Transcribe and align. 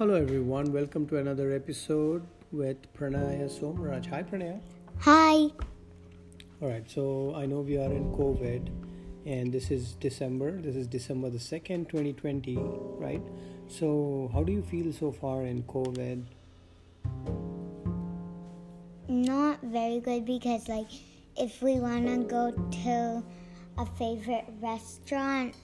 Hello 0.00 0.14
everyone, 0.14 0.72
welcome 0.72 1.06
to 1.08 1.18
another 1.18 1.52
episode 1.52 2.26
with 2.52 2.78
Pranaya 2.94 3.50
Somaraj. 3.54 4.06
Hi 4.06 4.22
Pranaya. 4.22 4.58
Hi. 5.00 5.50
Alright, 6.62 6.90
so 6.90 7.34
I 7.36 7.44
know 7.44 7.60
we 7.60 7.76
are 7.76 7.92
in 7.92 8.10
COVID 8.12 8.70
and 9.26 9.52
this 9.52 9.70
is 9.70 9.96
December. 9.96 10.52
This 10.52 10.74
is 10.74 10.86
December 10.86 11.28
the 11.28 11.36
2nd, 11.36 11.90
2020, 11.90 12.56
right? 12.96 13.20
So, 13.68 14.30
how 14.32 14.42
do 14.42 14.52
you 14.52 14.62
feel 14.62 14.90
so 14.90 15.12
far 15.12 15.42
in 15.42 15.64
COVID? 15.64 16.24
Not 19.06 19.60
very 19.60 20.00
good 20.00 20.24
because, 20.24 20.66
like, 20.66 20.88
if 21.36 21.60
we 21.60 21.78
want 21.78 22.06
to 22.06 22.24
go 22.24 22.52
to 22.84 23.22
a 23.76 23.84
favorite 23.98 24.46
restaurant, 24.62 25.54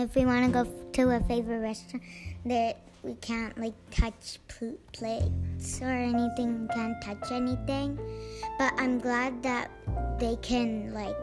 if 0.00 0.14
we 0.14 0.24
want 0.24 0.46
to 0.46 0.52
go 0.52 0.64
to 0.92 1.10
a 1.16 1.20
favorite 1.20 1.60
restaurant, 1.60 2.02
that 2.46 2.78
we 3.02 3.14
can't 3.14 3.56
like 3.58 3.74
touch 3.90 4.38
pl- 4.48 4.76
plates 4.92 5.80
or 5.80 5.88
anything. 5.90 6.62
We 6.62 6.68
can't 6.74 7.00
touch 7.02 7.32
anything. 7.32 7.98
But 8.58 8.72
I'm 8.76 8.98
glad 8.98 9.42
that 9.42 9.70
they 10.18 10.36
can 10.42 10.92
like 10.92 11.16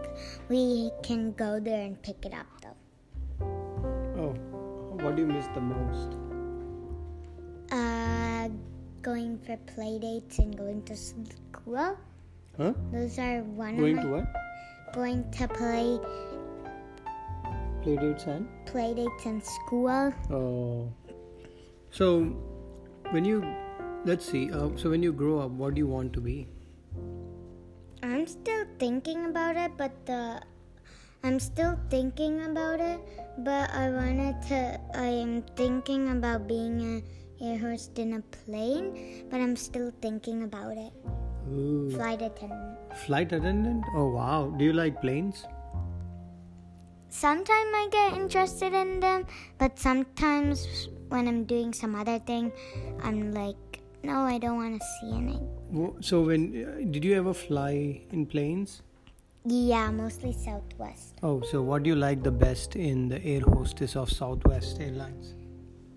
we 0.50 0.92
can 1.04 1.34
go 1.34 1.60
there 1.60 1.82
and 1.86 2.02
pick 2.02 2.26
it 2.26 2.34
up 2.34 2.48
though. 2.62 3.46
Oh, 4.18 4.34
what 5.04 5.16
do 5.16 5.22
you 5.22 5.28
miss 5.28 5.46
the 5.54 5.62
most? 5.62 6.18
Uh, 7.72 8.50
going 9.02 9.38
for 9.40 9.58
play 9.74 10.00
dates 10.00 10.40
and 10.40 10.58
going 10.58 10.82
to 10.84 10.96
school. 10.96 11.98
Huh? 12.58 12.74
Those 12.92 13.20
are 13.20 13.44
one 13.44 13.78
Going 13.78 13.98
of 14.00 14.06
to 14.06 14.10
what? 14.10 14.26
going 14.94 15.30
to 15.32 15.48
play 15.48 16.00
Play 17.88 17.96
dates 17.96 18.26
and? 18.28 18.48
play 18.66 18.94
dates 18.94 19.26
in 19.26 19.40
school. 19.40 20.12
Oh. 20.30 20.92
So, 21.90 22.36
when 23.12 23.24
you, 23.24 23.48
let's 24.04 24.26
see, 24.28 24.52
uh, 24.52 24.76
so 24.76 24.90
when 24.90 25.02
you 25.02 25.14
grow 25.14 25.40
up, 25.40 25.52
what 25.52 25.74
do 25.76 25.80
you 25.80 25.88
want 25.88 26.12
to 26.12 26.20
be? 26.20 26.50
I'm 28.04 28.28
still 28.28 28.66
thinking 28.78 29.28
about 29.28 29.56
it, 29.56 29.72
but 29.78 30.06
the 30.06 30.42
I'm 31.24 31.40
still 31.40 31.80
thinking 31.90 32.44
about 32.44 32.82
it, 32.82 33.00
but 33.38 33.72
I 33.72 33.90
wanted 33.90 34.42
to. 34.50 34.80
I 34.94 35.08
am 35.08 35.42
thinking 35.56 36.12
about 36.12 36.46
being 36.46 37.02
a 37.40 37.46
air 37.46 37.58
host 37.58 37.98
in 38.00 38.20
a 38.20 38.22
plane, 38.36 39.24
but 39.32 39.40
I'm 39.40 39.56
still 39.56 39.94
thinking 40.02 40.44
about 40.44 40.76
it. 40.76 40.92
Ooh. 41.50 41.90
Flight 41.92 42.22
attendant. 42.22 42.98
Flight 43.06 43.32
attendant? 43.32 43.86
Oh 43.96 44.10
wow. 44.12 44.54
Do 44.58 44.66
you 44.66 44.74
like 44.74 45.00
planes? 45.00 45.46
Sometimes 47.10 47.72
I 47.74 47.88
get 47.92 48.14
interested 48.20 48.74
in 48.74 49.00
them, 49.00 49.26
but 49.58 49.80
sometimes 49.80 50.90
when 51.10 51.28
I'm 51.28 51.46
doing 51.46 51.74
some 51.74 51.96
other 51.96 52.20
thing, 52.20 52.52
I'm 53.02 53.34
like, 53.34 53.56
no, 54.04 54.22
I 54.22 54.38
don't 54.38 54.58
want 54.58 54.80
to 54.80 54.86
see 55.00 55.12
any. 55.16 55.40
So 56.02 56.22
when 56.22 56.66
uh, 56.66 56.92
did 56.92 57.04
you 57.04 57.16
ever 57.16 57.34
fly 57.34 58.02
in 58.12 58.26
planes? 58.26 58.82
Yeah, 59.46 59.90
mostly 59.92 60.34
Southwest. 60.34 61.16
Oh, 61.24 61.42
so 61.42 61.62
what 61.62 61.84
do 61.84 61.90
you 61.90 61.96
like 61.96 62.24
the 62.24 62.32
best 62.32 62.76
in 62.76 63.08
the 63.08 63.24
air 63.24 63.42
hostess 63.42 63.96
of 63.96 64.12
Southwest 64.12 64.80
Airlines? 64.82 65.36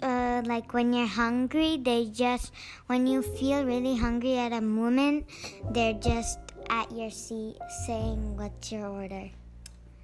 uh, 0.03 0.43
like 0.45 0.73
when 0.73 0.93
you're 0.93 1.07
hungry, 1.07 1.79
they 1.83 2.07
just 2.07 2.53
when 2.87 3.07
you 3.07 3.23
feel 3.23 3.65
really 3.65 3.97
hungry 3.97 4.39
at 4.39 4.53
a 4.53 4.61
moment, 4.61 5.27
they're 5.73 5.95
just 5.95 6.39
at 6.69 6.91
your 6.93 7.11
seat 7.11 7.57
saying 7.87 8.37
what's 8.37 8.73
your 8.73 8.87
order. 8.87 9.31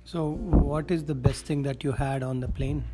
So 0.06 0.30
what 0.30 0.92
is 0.92 1.04
the 1.04 1.16
best 1.16 1.46
thing 1.46 1.62
that 1.62 1.82
you 1.82 1.90
had 1.90 2.22
on 2.22 2.38
the 2.38 2.46
plane? 2.46 2.84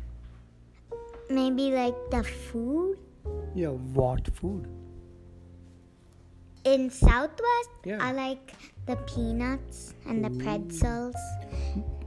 Maybe 1.29 1.69
like 1.69 1.95
the 2.09 2.23
food 2.23 2.97
Yeah, 3.53 3.67
what 3.69 4.27
food? 4.35 4.67
in 6.63 6.89
Southwest. 6.89 7.69
Yeah. 7.83 7.99
I 8.01 8.13
like 8.13 8.53
the 8.85 8.95
peanuts 8.95 9.93
and 10.07 10.23
the 10.23 10.29
pretzels. 10.43 11.15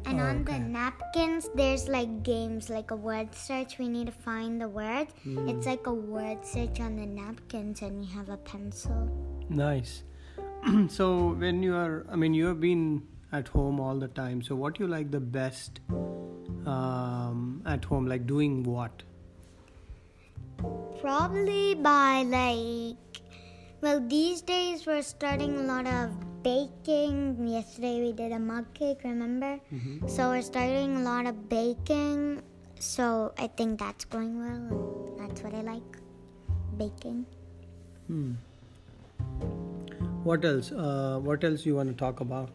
And 0.06 0.20
on 0.20 0.44
the 0.44 0.58
napkins, 0.58 1.50
there's 1.54 1.88
like 1.88 2.22
games, 2.22 2.70
like 2.70 2.90
a 2.90 2.96
word 2.96 3.34
search. 3.34 3.78
We 3.78 3.88
need 3.88 4.06
to 4.06 4.12
find 4.12 4.60
the 4.60 4.68
word. 4.68 5.08
Hmm. 5.24 5.48
It's 5.48 5.66
like 5.66 5.86
a 5.86 5.92
word 5.92 6.46
search 6.46 6.80
on 6.80 6.96
the 6.96 7.04
napkins, 7.06 7.82
and 7.82 8.04
you 8.04 8.10
have 8.16 8.28
a 8.28 8.38
pencil. 8.38 9.10
Nice. 9.50 10.04
so 10.88 11.34
when 11.34 11.62
you 11.62 11.74
are, 11.74 12.06
I 12.10 12.16
mean, 12.16 12.34
you 12.34 12.46
have 12.46 12.60
been 12.60 13.02
at 13.32 13.48
home 13.48 13.80
all 13.80 13.96
the 13.96 14.08
time. 14.08 14.42
So 14.42 14.54
what 14.54 14.74
do 14.74 14.84
you 14.84 14.88
like 14.88 15.10
the 15.10 15.20
best 15.20 15.80
um, 16.66 17.62
at 17.66 17.84
home? 17.84 18.06
Like 18.06 18.26
doing 18.26 18.62
what? 18.62 19.02
Probably 21.00 21.74
by 21.74 22.22
like, 22.22 22.96
well, 23.80 24.00
these 24.06 24.40
days 24.42 24.86
we're 24.86 25.02
starting 25.02 25.58
a 25.58 25.62
lot 25.62 25.86
of 25.86 26.42
baking. 26.42 27.46
Yesterday 27.46 28.00
we 28.00 28.12
did 28.12 28.32
a 28.32 28.38
mug 28.38 28.72
cake, 28.74 29.00
remember? 29.04 29.58
So 30.06 30.30
we're 30.30 30.42
starting 30.42 30.96
a 30.96 31.02
lot 31.02 31.26
of 31.26 31.48
baking. 31.48 32.42
So 32.78 33.32
I 33.38 33.46
think 33.48 33.78
that's 33.78 34.04
going 34.04 34.38
well. 34.38 35.08
And 35.08 35.18
that's 35.18 35.42
what 35.42 35.54
I 35.54 35.60
like 35.60 35.98
baking. 36.78 37.26
Hmm. 38.06 38.32
What 40.24 40.44
else? 40.44 40.72
Uh, 40.72 41.18
what 41.22 41.44
else 41.44 41.64
you 41.64 41.76
want 41.76 41.88
to 41.88 41.94
talk 41.94 42.20
about? 42.20 42.50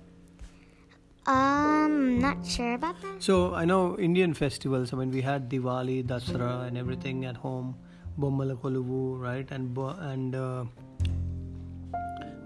Um, 1.28 2.20
not 2.20 2.46
sure 2.46 2.74
about 2.74 3.00
that. 3.02 3.22
So 3.22 3.54
I 3.54 3.66
know 3.66 3.98
Indian 3.98 4.34
festivals. 4.34 4.94
I 4.94 4.98
mean, 4.98 5.12
we 5.12 5.22
had 5.22 5.50
Diwali, 5.50 6.04
Dasra, 6.04 6.68
and 6.68 6.78
everything 6.78 7.26
at 7.26 7.38
home. 7.38 7.76
Bommala 8.20 8.56
Koluvu, 8.56 9.20
right? 9.20 9.50
And 9.52 9.78
and 9.78 10.36
uh, 10.36 10.66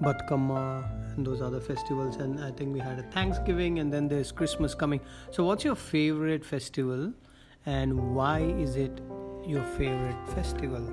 Bathukamma 0.02 1.16
and 1.16 1.26
those 1.26 1.42
other 1.42 1.60
festivals. 1.60 2.18
And 2.18 2.40
I 2.44 2.52
think 2.52 2.74
we 2.74 2.80
had 2.80 3.00
a 3.00 3.04
Thanksgiving, 3.04 3.80
and 3.80 3.92
then 3.92 4.08
there's 4.08 4.32
Christmas 4.32 4.76
coming. 4.76 5.00
So, 5.32 5.44
what's 5.44 5.64
your 5.64 5.76
favorite 5.76 6.46
festival, 6.46 7.14
and 7.66 8.16
why 8.16 8.40
is 8.40 8.76
it 8.76 9.02
your 9.46 9.64
favorite 9.78 10.30
festival? 10.36 10.86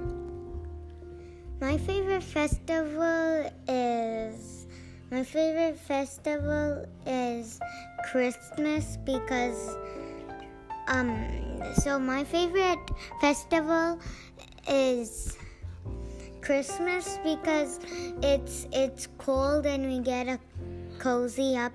My 1.61 1.79
favorite 1.79 2.25
festival 2.25 3.51
is 3.69 4.62
my 5.13 5.23
favorite 5.23 5.79
festival 5.79 6.87
is 7.07 7.61
Christmas 8.11 8.97
because 9.05 9.77
um 10.89 11.61
so 11.75 11.99
my 11.99 12.25
favorite 12.25 12.81
festival 13.21 14.01
is 14.67 15.37
Christmas 16.41 17.19
because 17.23 17.79
it's 18.23 18.67
it's 18.73 19.07
cold 19.19 19.67
and 19.67 19.85
we 19.85 19.99
get 19.99 20.29
a 20.29 20.41
cozy 20.99 21.59
up 21.59 21.75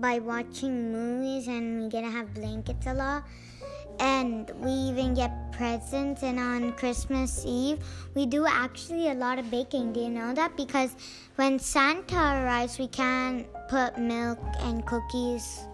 by 0.00 0.18
watching 0.18 0.92
movies 0.92 1.48
and 1.48 1.82
we 1.82 1.88
get 1.88 2.02
to 2.02 2.10
have 2.10 2.32
blankets 2.34 2.86
a 2.86 2.94
lot. 2.94 3.24
And 4.00 4.50
we 4.60 4.70
even 4.70 5.14
get 5.14 5.30
presents 5.52 6.22
and 6.22 6.38
on 6.38 6.72
christmas 6.72 7.44
eve 7.46 7.78
we 8.14 8.24
do 8.24 8.46
actually 8.46 9.08
a 9.10 9.14
lot 9.14 9.38
of 9.38 9.50
baking. 9.50 9.92
Do 9.92 10.00
you 10.00 10.08
know 10.08 10.32
that? 10.34 10.56
Because 10.56 10.96
when 11.36 11.58
santa 11.58 12.16
arrives 12.16 12.78
we 12.78 12.88
can't 12.88 13.46
put 13.68 13.98
milk 13.98 14.38
and 14.60 14.84
cookies. 14.86 15.66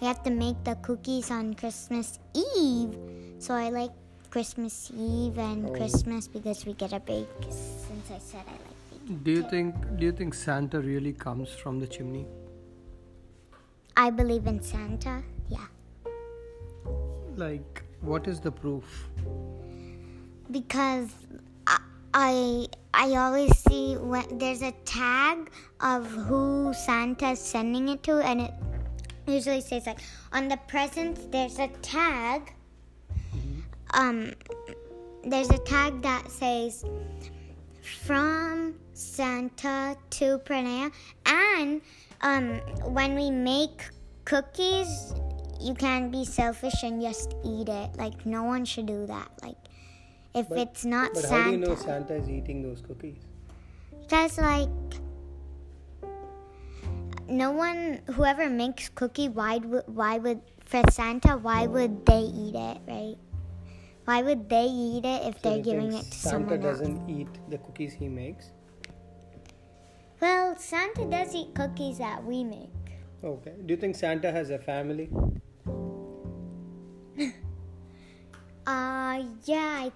We 0.00 0.06
have 0.08 0.22
to 0.24 0.30
make 0.30 0.64
the 0.64 0.74
cookies 0.76 1.30
on 1.30 1.54
christmas 1.54 2.18
eve. 2.34 2.96
So 3.38 3.54
i 3.54 3.68
like 3.68 3.92
christmas 4.30 4.90
eve 4.96 5.36
and 5.38 5.66
Oh. 5.68 5.72
christmas 5.76 6.26
because 6.26 6.64
we 6.64 6.72
get 6.72 6.92
a 6.94 7.00
bake. 7.00 7.28
Since 7.50 8.10
i 8.10 8.18
said 8.18 8.44
i 8.48 8.52
like 8.52 8.78
baking 9.06 9.18
Do 9.24 9.30
you 9.30 9.42
think 9.42 9.74
Do 9.98 10.06
you 10.06 10.12
think 10.12 10.32
Santa 10.34 10.80
really 10.80 11.12
comes 11.12 11.50
from 11.50 11.78
the 11.80 11.86
chimney? 11.86 12.26
I 13.96 14.10
believe 14.10 14.46
in 14.46 14.60
santa 14.62 15.22
yeah 15.48 15.66
Like, 17.36 17.82
what 18.02 18.26
is 18.30 18.40
the 18.40 18.50
proof? 18.52 19.08
because 20.50 21.08
I, 21.66 21.78
I 22.12 22.66
I 22.94 23.06
always 23.20 23.52
see 23.58 23.96
when 23.96 24.36
there's 24.42 24.60
a 24.60 24.72
tag 24.84 25.50
of 25.80 26.06
who 26.26 26.74
Santa's 26.80 27.40
sending 27.52 27.88
it 27.88 28.02
to, 28.08 28.18
and 28.32 28.42
it 28.42 28.52
usually 29.26 29.62
says 29.62 29.86
like 29.86 30.00
on 30.40 30.48
the 30.48 30.58
presents 30.74 31.24
there's 31.36 31.58
a 31.58 31.68
tag. 31.80 32.52
Um, 34.02 34.18
there's 35.24 35.50
a 35.50 35.58
tag 35.72 36.02
that 36.02 36.30
says 36.30 36.84
from 38.04 38.61
Santa 39.02 39.96
to 40.10 40.38
Pranaya, 40.38 40.92
and 41.26 41.80
um, 42.22 42.58
when 42.94 43.14
we 43.14 43.30
make 43.30 43.88
cookies, 44.24 45.12
you 45.60 45.74
can't 45.74 46.10
be 46.10 46.24
selfish 46.24 46.82
and 46.82 47.02
just 47.02 47.34
eat 47.44 47.68
it. 47.68 47.96
Like 47.96 48.24
no 48.26 48.44
one 48.44 48.64
should 48.64 48.86
do 48.86 49.06
that. 49.06 49.30
Like 49.42 49.56
if 50.34 50.48
But- 50.48 50.58
it's 50.58 50.84
not 50.84 51.14
But 51.14 51.24
Santa, 51.24 51.42
how 51.42 51.44
do 51.44 51.50
you 51.52 51.58
know 51.58 51.74
Santa 51.74 52.14
is 52.14 52.28
eating 52.30 52.62
those 52.62 52.80
cookies? 52.80 53.18
because 54.02 54.38
like 54.38 54.68
no 57.28 57.50
one, 57.52 58.00
whoever 58.12 58.48
makes 58.50 58.88
cookie, 58.90 59.28
why 59.28 59.56
would 59.58 59.84
why 59.86 60.18
would 60.18 60.40
for 60.64 60.82
Santa, 60.90 61.36
why 61.36 61.66
would 61.66 62.04
they 62.06 62.20
eat 62.20 62.54
it, 62.54 62.78
right? 62.86 63.16
Why 64.04 64.22
would 64.22 64.48
they 64.48 64.66
eat 64.66 65.04
it 65.04 65.26
if 65.28 65.40
So 65.40 65.50
they're 65.50 65.62
giving 65.62 65.92
it 65.92 66.04
to 66.04 66.12
Santa 66.18 66.28
someone 66.28 66.52
else? 66.62 66.78
doesn't 66.80 67.08
eat 67.08 67.28
the 67.48 67.58
cookies 67.58 67.92
he 67.92 68.08
makes. 68.08 68.50
Well, 70.22 70.54
Santa 70.56 71.04
does 71.04 71.34
eat 71.34 71.52
cookies 71.52 71.98
that 71.98 72.24
we 72.24 72.44
make. 72.44 72.70
Okay. 73.24 73.54
Do 73.66 73.74
you 73.74 73.76
think 73.76 73.96
Santa 73.96 74.30
has 74.30 74.50
a 74.50 74.58
family? 74.58 75.10
Uh, 78.64 79.24
yeah, 79.44 79.88
I, 79.88 79.92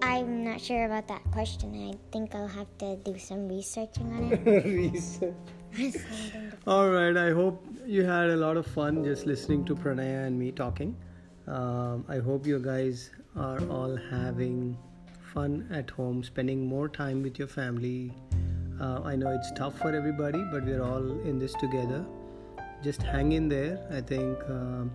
I'm 0.00 0.44
not 0.44 0.60
sure 0.60 0.84
about 0.86 1.08
that 1.08 1.24
question. 1.32 1.74
I 1.74 1.98
think 2.12 2.32
I'll 2.32 2.46
have 2.46 2.68
to 2.78 2.94
do 2.98 3.18
some 3.18 3.48
researching 3.48 4.12
on 4.14 4.32
it. 4.32 4.64
Research. 4.64 5.34
All 6.68 6.88
right. 6.90 7.16
I 7.16 7.32
hope 7.32 7.66
you 7.84 8.04
had 8.04 8.30
a 8.30 8.36
lot 8.36 8.56
of 8.56 8.64
fun 8.64 9.02
just 9.02 9.26
listening 9.26 9.64
to 9.64 9.74
Pranaya 9.74 10.24
and 10.28 10.38
me 10.38 10.52
talking. 10.52 10.96
Um, 11.48 12.04
I 12.08 12.18
hope 12.18 12.46
you 12.46 12.60
guys 12.60 13.10
are 13.34 13.58
all 13.68 13.96
having 13.96 14.78
fun 15.34 15.66
at 15.72 15.90
home, 15.90 16.22
spending 16.22 16.64
more 16.64 16.88
time 16.88 17.24
with 17.24 17.40
your 17.40 17.48
family. 17.48 18.12
Uh, 18.80 19.00
I 19.04 19.14
know 19.16 19.30
it's 19.30 19.52
tough 19.52 19.78
for 19.78 19.94
everybody, 19.94 20.44
but 20.50 20.64
we're 20.64 20.82
all 20.82 21.20
in 21.20 21.38
this 21.38 21.54
together. 21.54 22.04
Just 22.82 23.02
hang 23.02 23.32
in 23.32 23.48
there. 23.48 23.86
I 23.90 24.00
think 24.00 24.38
um, 24.48 24.90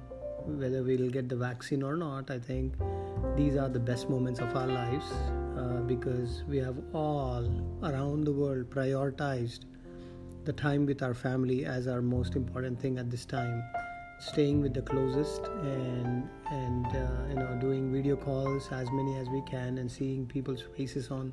whether 0.46 0.84
we'll 0.84 1.10
get 1.10 1.30
the 1.30 1.36
vaccine 1.36 1.82
or 1.82 1.96
not, 1.96 2.30
I 2.30 2.40
think 2.40 2.74
these 3.36 3.56
are 3.56 3.70
the 3.70 3.80
best 3.80 4.10
moments 4.10 4.40
of 4.40 4.56
our 4.56 4.68
lives 4.68 5.06
uh, 5.58 5.82
because 5.88 6.44
we 6.48 6.58
have 6.58 6.76
all 6.94 7.50
around 7.84 8.26
the 8.26 8.34
world 8.34 8.70
prioritized 8.70 9.62
the 10.46 10.54
time 10.54 10.86
with 10.86 11.02
our 11.02 11.14
family 11.14 11.66
as 11.66 11.88
our 11.88 12.02
most 12.02 12.36
important 12.36 12.80
thing 12.80 12.98
at 12.98 13.10
this 13.10 13.26
time 13.26 13.64
staying 14.20 14.62
with 14.62 14.74
the 14.74 14.82
closest 14.82 15.48
and 15.64 16.30
and 16.52 16.86
uh, 16.88 17.08
you 17.30 17.36
know 17.36 17.58
doing 17.62 17.92
video 17.92 18.18
calls 18.18 18.68
as 18.72 18.92
many 18.92 19.18
as 19.18 19.30
we 19.30 19.42
can 19.50 19.78
and 19.78 19.90
seeing 19.90 20.26
people's 20.26 20.62
faces 20.76 21.10
on 21.10 21.32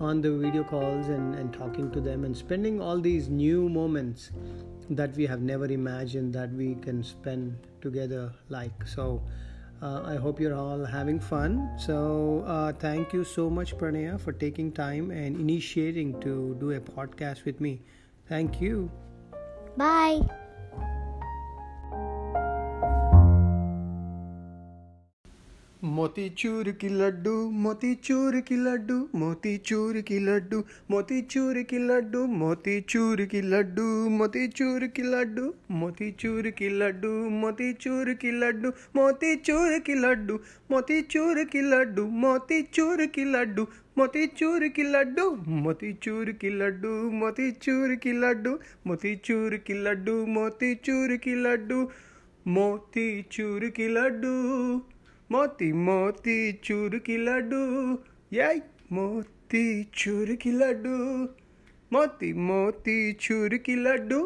on 0.00 0.20
the 0.20 0.30
video 0.30 0.62
calls 0.62 1.08
and, 1.08 1.34
and 1.34 1.52
talking 1.52 1.90
to 1.90 2.00
them 2.00 2.24
and 2.24 2.36
spending 2.36 2.80
all 2.80 3.00
these 3.00 3.28
new 3.28 3.68
moments 3.68 4.30
that 4.90 5.14
we 5.16 5.26
have 5.26 5.40
never 5.40 5.66
imagined 5.66 6.32
that 6.32 6.52
we 6.52 6.74
can 6.76 7.02
spend 7.02 7.56
together 7.80 8.32
like 8.48 8.86
so 8.86 9.22
uh, 9.82 10.02
I 10.04 10.16
hope 10.16 10.40
you're 10.40 10.54
all 10.54 10.84
having 10.84 11.20
fun. 11.20 11.70
So, 11.78 12.42
uh, 12.46 12.72
thank 12.72 13.12
you 13.12 13.24
so 13.24 13.48
much, 13.48 13.76
Pranaya, 13.76 14.20
for 14.20 14.32
taking 14.32 14.72
time 14.72 15.10
and 15.10 15.38
initiating 15.38 16.20
to 16.20 16.56
do 16.58 16.72
a 16.72 16.80
podcast 16.80 17.44
with 17.44 17.60
me. 17.60 17.80
Thank 18.28 18.60
you. 18.60 18.90
Bye. 19.76 20.47
మోతిచూరికి 25.98 26.88
laddu 26.98 27.34
మోతిచూరికి 27.62 28.56
laddu 28.64 28.96
మోతిచూరికి 29.20 30.18
laddu 30.26 30.58
మోతిచూరికి 30.90 31.78
laddu 31.88 32.20
మోతిచూరికి 32.40 33.40
laddu 33.52 33.86
మోతిచూరికి 34.18 35.02
laddu 35.12 35.44
మోతిచూరికి 35.80 36.68
laddu 36.76 37.12
మోతిచూరికి 37.40 38.30
laddu 38.42 38.72
మోతిచూరికి 39.00 39.94
laddu 39.96 40.44
మోతిచూరికి 40.70 41.64
laddu 41.66 42.04
మోతిచూరికి 42.94 43.34
laddu 43.34 43.64
మొతిచూరికి 43.98 44.84
laddu 44.92 45.24
మొతిచూరికి 45.60 46.52
laddu 46.54 46.92
మొతిచూరికి 47.20 48.12
laddu 48.14 48.52
మొతిచూరికి 48.86 49.74
laddu 49.86 50.14
మొతిచూరికి 50.36 51.34
laddu 51.44 51.80
మోతీచూరికి 52.46 53.86
laddu 53.96 54.34
Moti 55.30 55.66
Moti 55.86 56.36
చూరుకి 56.66 57.16
laddu 57.24 57.62
యాయ్ 58.32 58.60
Moti 58.92 59.62
చూరుకి 59.98 60.50
laddu 60.52 60.94
Moti 61.92 62.28
Moti 62.46 62.94
చూరుకి 63.24 63.74
laddu 63.76 64.20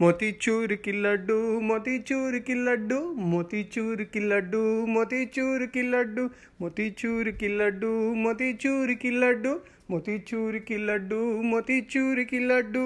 Moti 0.00 0.28
చూరుకి 0.44 0.92
laddu 0.96 1.36
Moti 1.60 1.94
చూరుకి 2.08 2.56
laddu 2.64 2.98
Moti 3.24 3.60
చూరుకి 3.74 4.20
laddu 4.22 4.62
Moti 4.94 5.20
చూరుకి 5.34 5.82
laddu 5.90 6.22
Moti 6.60 6.86
చూరుకి 7.00 7.48
laddu 7.54 7.92
Moti 8.20 8.48
చూరుకి 8.62 9.10
laddu 9.16 9.52
Moti 9.90 10.16
చూరుకి 10.28 10.78
laddu 10.86 11.20
Moti 11.50 11.78
చూరుకి 11.92 12.40
laddu 12.50 12.84